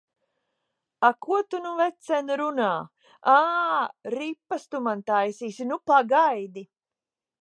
[1.07, 2.69] A, ko tu nu, vecen, runā!
[3.33, 3.37] Ā,
[4.15, 5.69] ripas tu man taisīsi!
[5.73, 6.65] Nu pagaidi!